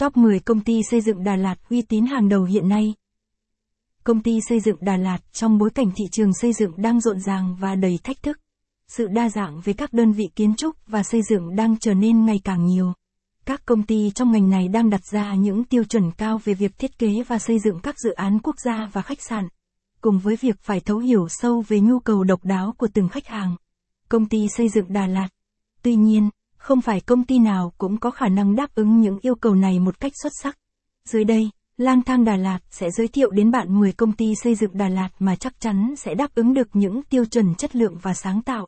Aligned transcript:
Top 0.00 0.16
10 0.16 0.40
công 0.40 0.60
ty 0.60 0.82
xây 0.90 1.00
dựng 1.00 1.24
Đà 1.24 1.36
Lạt 1.36 1.54
uy 1.70 1.82
tín 1.82 2.06
hàng 2.06 2.28
đầu 2.28 2.44
hiện 2.44 2.68
nay. 2.68 2.94
Công 4.04 4.22
ty 4.22 4.40
xây 4.48 4.60
dựng 4.60 4.76
Đà 4.80 4.96
Lạt 4.96 5.18
trong 5.32 5.58
bối 5.58 5.70
cảnh 5.70 5.90
thị 5.96 6.04
trường 6.12 6.34
xây 6.34 6.52
dựng 6.52 6.72
đang 6.76 7.00
rộn 7.00 7.20
ràng 7.20 7.56
và 7.60 7.74
đầy 7.74 7.98
thách 8.04 8.22
thức. 8.22 8.38
Sự 8.88 9.06
đa 9.06 9.28
dạng 9.28 9.60
về 9.60 9.72
các 9.72 9.92
đơn 9.92 10.12
vị 10.12 10.30
kiến 10.36 10.54
trúc 10.54 10.76
và 10.86 11.02
xây 11.02 11.20
dựng 11.22 11.56
đang 11.56 11.76
trở 11.78 11.94
nên 11.94 12.24
ngày 12.24 12.40
càng 12.44 12.66
nhiều. 12.66 12.92
Các 13.44 13.66
công 13.66 13.82
ty 13.82 14.10
trong 14.14 14.32
ngành 14.32 14.50
này 14.50 14.68
đang 14.68 14.90
đặt 14.90 15.04
ra 15.12 15.34
những 15.34 15.64
tiêu 15.64 15.84
chuẩn 15.84 16.10
cao 16.12 16.40
về 16.44 16.54
việc 16.54 16.78
thiết 16.78 16.98
kế 16.98 17.22
và 17.28 17.38
xây 17.38 17.58
dựng 17.58 17.80
các 17.82 17.94
dự 17.98 18.10
án 18.10 18.38
quốc 18.42 18.56
gia 18.64 18.90
và 18.92 19.02
khách 19.02 19.22
sạn, 19.22 19.48
cùng 20.00 20.18
với 20.18 20.36
việc 20.36 20.56
phải 20.62 20.80
thấu 20.80 20.98
hiểu 20.98 21.26
sâu 21.28 21.64
về 21.68 21.80
nhu 21.80 21.98
cầu 21.98 22.24
độc 22.24 22.44
đáo 22.44 22.74
của 22.78 22.88
từng 22.94 23.08
khách 23.08 23.26
hàng. 23.26 23.56
Công 24.08 24.26
ty 24.26 24.48
xây 24.48 24.68
dựng 24.68 24.92
Đà 24.92 25.06
Lạt. 25.06 25.28
Tuy 25.82 25.94
nhiên, 25.94 26.30
không 26.60 26.80
phải 26.80 27.00
công 27.00 27.24
ty 27.24 27.38
nào 27.38 27.72
cũng 27.78 27.96
có 27.96 28.10
khả 28.10 28.28
năng 28.28 28.56
đáp 28.56 28.74
ứng 28.74 29.00
những 29.00 29.18
yêu 29.22 29.34
cầu 29.34 29.54
này 29.54 29.78
một 29.78 30.00
cách 30.00 30.12
xuất 30.22 30.32
sắc. 30.42 30.58
Dưới 31.04 31.24
đây, 31.24 31.50
Lang 31.76 32.02
thang 32.02 32.24
Đà 32.24 32.36
Lạt 32.36 32.58
sẽ 32.70 32.90
giới 32.90 33.08
thiệu 33.08 33.30
đến 33.30 33.50
bạn 33.50 33.78
10 33.78 33.92
công 33.92 34.12
ty 34.12 34.34
xây 34.42 34.54
dựng 34.54 34.70
Đà 34.74 34.88
Lạt 34.88 35.08
mà 35.18 35.36
chắc 35.36 35.60
chắn 35.60 35.94
sẽ 35.96 36.14
đáp 36.14 36.34
ứng 36.34 36.54
được 36.54 36.68
những 36.72 37.02
tiêu 37.02 37.24
chuẩn 37.24 37.54
chất 37.54 37.76
lượng 37.76 37.94
và 38.02 38.14
sáng 38.14 38.42
tạo. 38.42 38.66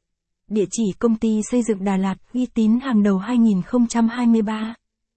Địa 0.49 0.65
chỉ 0.71 0.93
công 0.99 1.17
ty 1.17 1.41
xây 1.51 1.63
dựng 1.63 1.85
Đà 1.85 1.97
Lạt 1.97 2.15
uy 2.35 2.47
tín 2.47 2.81
hàng 2.81 3.03
đầu 3.03 3.19
2023. 3.19 4.75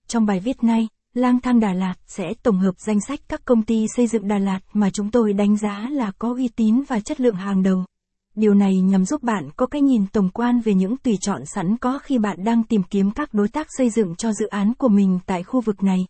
Trong 0.08 0.26
bài 0.26 0.40
viết 0.40 0.64
này, 0.64 0.88
Lang 1.14 1.42
thang 1.42 1.60
Đà 1.60 1.74
Lạt 1.74 1.96
sẽ 2.08 2.34
tổng 2.44 2.60
hợp 2.60 2.74
danh 2.78 3.00
sách 3.08 3.20
các 3.28 3.46
công 3.46 3.64
ty 3.64 3.86
xây 3.96 4.08
dựng 4.08 4.28
Đà 4.28 4.38
Lạt 4.38 4.60
mà 4.74 4.90
chúng 4.90 5.12
tôi 5.12 5.34
đánh 5.34 5.58
giá 5.58 5.88
là 5.92 6.12
có 6.20 6.34
uy 6.34 6.48
tín 6.48 6.84
và 6.88 7.00
chất 7.00 7.22
lượng 7.22 7.36
hàng 7.36 7.64
đầu. 7.64 7.86
Điều 8.36 8.54
này 8.54 8.82
nhằm 8.82 9.06
giúp 9.06 9.24
bạn 9.24 9.50
có 9.56 9.66
cái 9.66 9.82
nhìn 9.82 10.08
tổng 10.08 10.30
quan 10.34 10.60
về 10.60 10.74
những 10.74 10.98
tùy 10.98 11.18
chọn 11.22 11.42
sẵn 11.46 11.78
có 11.78 12.00
khi 12.00 12.18
bạn 12.18 12.44
đang 12.44 12.64
tìm 12.64 12.84
kiếm 12.84 13.12
các 13.12 13.34
đối 13.34 13.48
tác 13.48 13.68
xây 13.78 13.90
dựng 13.90 14.16
cho 14.16 14.34
dự 14.34 14.48
án 14.48 14.74
của 14.74 14.88
mình 14.88 15.20
tại 15.26 15.44
khu 15.44 15.62
vực 15.62 15.84
này. 15.84 16.06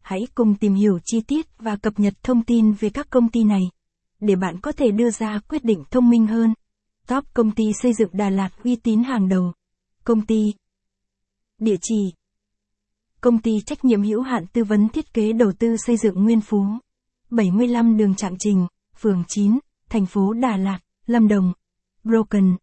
Hãy 0.00 0.20
cùng 0.34 0.54
tìm 0.54 0.74
hiểu 0.74 0.98
chi 1.04 1.20
tiết 1.20 1.46
và 1.58 1.76
cập 1.76 2.00
nhật 2.00 2.14
thông 2.22 2.42
tin 2.44 2.72
về 2.72 2.90
các 2.90 3.10
công 3.10 3.28
ty 3.28 3.44
này 3.44 3.62
để 4.20 4.36
bạn 4.36 4.60
có 4.60 4.72
thể 4.72 4.90
đưa 4.90 5.10
ra 5.10 5.40
quyết 5.48 5.64
định 5.64 5.84
thông 5.90 6.10
minh 6.10 6.26
hơn. 6.26 6.54
Top 7.06 7.24
công 7.34 7.50
ty 7.50 7.64
xây 7.82 7.92
dựng 7.92 8.10
Đà 8.12 8.30
Lạt 8.30 8.50
uy 8.64 8.76
tín 8.76 9.02
hàng 9.02 9.28
đầu. 9.28 9.52
Công 10.04 10.26
ty 10.26 10.54
Địa 11.58 11.76
chỉ 11.82 12.12
Công 13.20 13.38
ty 13.38 13.60
trách 13.66 13.84
nhiệm 13.84 14.02
hữu 14.02 14.22
hạn 14.22 14.46
tư 14.52 14.64
vấn 14.64 14.88
thiết 14.88 15.14
kế 15.14 15.32
đầu 15.32 15.52
tư 15.58 15.76
xây 15.86 15.96
dựng 15.96 16.24
Nguyên 16.24 16.40
Phú 16.40 16.64
75 17.30 17.96
đường 17.96 18.14
Trạng 18.14 18.36
Trình, 18.38 18.66
phường 19.00 19.24
9, 19.28 19.58
thành 19.88 20.06
phố 20.06 20.32
Đà 20.32 20.56
Lạt, 20.56 20.78
Lâm 21.06 21.28
Đồng 21.28 21.52
Broken 22.04 22.56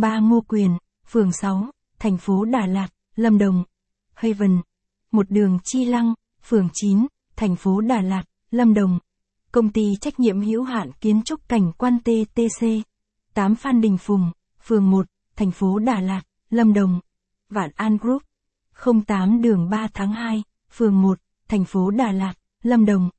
03 0.00 0.18
Ngô 0.18 0.40
Quyền, 0.40 0.78
phường 1.06 1.32
6, 1.32 1.70
thành 1.98 2.18
phố 2.18 2.44
Đà 2.44 2.66
Lạt, 2.66 2.88
Lâm 3.16 3.38
Đồng 3.38 3.64
Haven 4.14 4.60
một 5.14 5.30
đường 5.30 5.58
Chi 5.64 5.84
Lăng, 5.84 6.14
phường 6.42 6.68
9, 6.72 7.06
thành 7.36 7.56
phố 7.56 7.80
Đà 7.80 8.00
Lạt, 8.00 8.22
Lâm 8.50 8.74
Đồng. 8.74 8.98
Công 9.52 9.72
ty 9.72 9.96
trách 10.00 10.20
nhiệm 10.20 10.40
hữu 10.40 10.62
hạn 10.62 10.90
kiến 11.00 11.22
trúc 11.24 11.48
cảnh 11.48 11.72
quan 11.78 11.98
TTC. 12.00 12.66
8 13.34 13.54
Phan 13.54 13.80
Đình 13.80 13.98
Phùng, 13.98 14.30
phường 14.62 14.90
1, 14.90 15.06
thành 15.36 15.50
phố 15.50 15.78
Đà 15.78 16.00
Lạt, 16.00 16.22
Lâm 16.50 16.72
Đồng. 16.72 17.00
Vạn 17.48 17.70
An 17.74 17.96
Group. 17.96 18.22
08 19.06 19.42
đường 19.42 19.70
3 19.70 19.88
tháng 19.94 20.12
2, 20.12 20.42
phường 20.70 21.02
1, 21.02 21.18
thành 21.48 21.64
phố 21.64 21.90
Đà 21.90 22.12
Lạt, 22.12 22.34
Lâm 22.62 22.84
Đồng. 22.84 23.10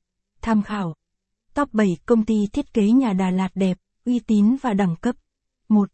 Tham 0.41 0.63
khảo. 0.63 0.95
Top 1.53 1.73
7 1.73 1.97
công 2.05 2.25
ty 2.25 2.47
thiết 2.53 2.73
kế 2.73 2.91
nhà 2.91 3.13
Đà 3.13 3.29
Lạt 3.29 3.49
đẹp, 3.55 3.77
uy 4.05 4.19
tín 4.19 4.55
và 4.61 4.73
đẳng 4.73 4.95
cấp. 4.95 5.15
1. 5.69 5.89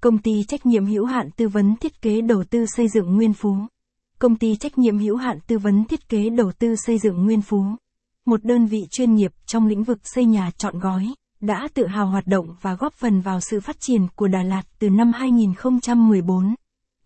Công 0.00 0.18
ty 0.18 0.44
trách 0.48 0.66
nhiệm 0.66 0.86
hữu 0.86 1.04
hạn 1.04 1.30
tư 1.36 1.48
vấn 1.48 1.76
thiết 1.76 2.02
kế 2.02 2.20
đầu 2.20 2.44
tư 2.50 2.66
xây 2.66 2.88
dựng 2.88 3.16
Nguyên 3.16 3.32
Phú. 3.32 3.56
Công 4.18 4.36
ty 4.36 4.56
trách 4.56 4.78
nhiệm 4.78 4.98
hữu 4.98 5.16
hạn 5.16 5.38
tư 5.46 5.58
vấn 5.58 5.84
thiết 5.84 6.08
kế 6.08 6.30
đầu 6.30 6.52
tư 6.58 6.74
xây 6.76 6.98
dựng 6.98 7.24
Nguyên 7.24 7.42
Phú. 7.42 7.64
Một 8.26 8.44
đơn 8.44 8.66
vị 8.66 8.86
chuyên 8.90 9.14
nghiệp 9.14 9.32
trong 9.46 9.66
lĩnh 9.66 9.82
vực 9.82 9.98
xây 10.04 10.24
nhà 10.24 10.50
chọn 10.56 10.78
gói, 10.78 11.14
đã 11.40 11.68
tự 11.74 11.86
hào 11.86 12.06
hoạt 12.06 12.26
động 12.26 12.46
và 12.60 12.74
góp 12.74 12.94
phần 12.94 13.20
vào 13.20 13.40
sự 13.40 13.60
phát 13.60 13.76
triển 13.80 14.06
của 14.16 14.28
Đà 14.28 14.42
Lạt 14.42 14.62
từ 14.78 14.90
năm 14.90 15.12
2014. 15.12 16.54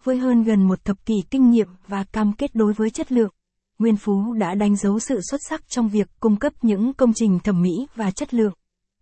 Với 0.04 0.18
hơn 0.18 0.42
gần 0.42 0.68
một 0.68 0.84
thập 0.84 1.06
kỷ 1.06 1.14
kinh 1.30 1.50
nghiệm 1.50 1.68
và 1.86 2.04
cam 2.04 2.32
kết 2.32 2.54
đối 2.54 2.72
với 2.72 2.90
chất 2.90 3.12
lượng, 3.12 3.30
Nguyên 3.78 3.96
Phú 3.96 4.32
đã 4.32 4.54
đánh 4.54 4.76
dấu 4.76 4.98
sự 4.98 5.20
xuất 5.30 5.40
sắc 5.48 5.68
trong 5.68 5.88
việc 5.88 6.08
cung 6.20 6.36
cấp 6.36 6.52
những 6.62 6.92
công 6.92 7.12
trình 7.14 7.38
thẩm 7.44 7.62
mỹ 7.62 7.86
và 7.94 8.10
chất 8.10 8.34
lượng. 8.34 8.52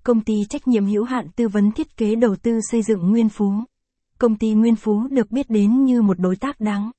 Công 0.06 0.21
ty 0.21 0.44
trách 0.49 0.69
nhiệm 0.69 0.87
hữu 0.87 1.05
hạn 1.05 1.27
tư 1.37 1.49
vấn 1.49 1.72
thiết 1.72 1.97
kế 1.97 2.15
đầu 2.15 2.37
tư 2.37 2.61
xây 2.71 2.83
dựng 2.83 3.11
Nguyên 3.11 3.28
Phú. 3.28 3.53
Công 4.19 4.37
ty 4.37 4.55
Nguyên 4.55 4.77
Phú 4.77 5.09
được 5.11 5.31
biết 5.31 5.50
đến 5.50 5.84
như 5.84 6.03
một 6.03 6.19
đối 6.19 6.37
tác 6.37 6.61
đáng 6.61 6.91